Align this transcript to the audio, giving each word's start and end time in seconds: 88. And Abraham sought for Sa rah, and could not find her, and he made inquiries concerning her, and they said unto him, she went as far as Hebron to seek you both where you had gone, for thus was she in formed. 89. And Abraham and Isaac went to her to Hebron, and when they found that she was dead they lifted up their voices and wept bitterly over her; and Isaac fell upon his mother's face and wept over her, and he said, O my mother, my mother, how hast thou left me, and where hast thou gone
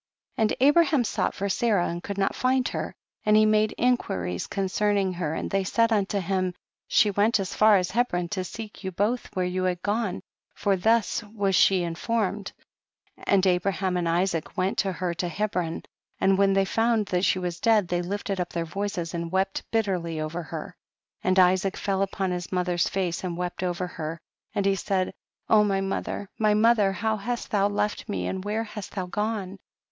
88. 0.39 0.43
And 0.43 0.53
Abraham 0.67 1.03
sought 1.03 1.35
for 1.35 1.47
Sa 1.47 1.67
rah, 1.73 1.87
and 1.87 2.01
could 2.01 2.17
not 2.17 2.33
find 2.33 2.67
her, 2.69 2.95
and 3.23 3.37
he 3.37 3.45
made 3.45 3.75
inquiries 3.77 4.47
concerning 4.47 5.13
her, 5.13 5.35
and 5.35 5.51
they 5.51 5.63
said 5.63 5.91
unto 5.93 6.19
him, 6.19 6.55
she 6.87 7.11
went 7.11 7.39
as 7.39 7.53
far 7.53 7.77
as 7.77 7.91
Hebron 7.91 8.27
to 8.29 8.43
seek 8.43 8.83
you 8.83 8.91
both 8.91 9.27
where 9.35 9.45
you 9.45 9.65
had 9.65 9.83
gone, 9.83 10.23
for 10.55 10.75
thus 10.75 11.23
was 11.25 11.53
she 11.53 11.83
in 11.83 11.93
formed. 11.93 12.51
89. 13.15 13.23
And 13.27 13.45
Abraham 13.45 13.95
and 13.95 14.09
Isaac 14.09 14.57
went 14.57 14.79
to 14.79 14.91
her 14.91 15.13
to 15.13 15.27
Hebron, 15.29 15.83
and 16.19 16.35
when 16.35 16.53
they 16.53 16.65
found 16.65 17.05
that 17.05 17.23
she 17.23 17.37
was 17.37 17.59
dead 17.59 17.87
they 17.87 18.01
lifted 18.01 18.39
up 18.39 18.53
their 18.53 18.65
voices 18.65 19.13
and 19.13 19.31
wept 19.31 19.61
bitterly 19.69 20.19
over 20.19 20.41
her; 20.41 20.75
and 21.23 21.37
Isaac 21.37 21.77
fell 21.77 22.01
upon 22.01 22.31
his 22.31 22.51
mother's 22.51 22.89
face 22.89 23.23
and 23.23 23.37
wept 23.37 23.61
over 23.61 23.85
her, 23.85 24.19
and 24.55 24.65
he 24.65 24.73
said, 24.73 25.13
O 25.47 25.63
my 25.63 25.79
mother, 25.79 26.27
my 26.39 26.55
mother, 26.55 26.91
how 26.91 27.17
hast 27.17 27.51
thou 27.51 27.67
left 27.69 28.09
me, 28.09 28.25
and 28.25 28.43
where 28.43 28.63
hast 28.63 28.93
thou 28.95 29.05
gone 29.05 29.59